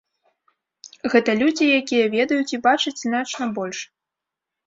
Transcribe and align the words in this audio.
Гэта 1.13 1.31
людзі, 1.41 1.65
якія 1.81 2.05
ведаюць 2.15 2.55
і 2.59 2.59
бачаць 2.67 2.97
значна 3.05 3.43
больш. 3.59 3.79